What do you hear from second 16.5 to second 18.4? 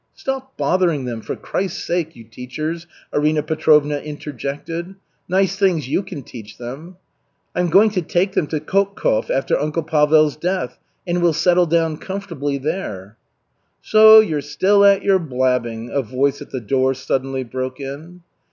door suddenly broke in.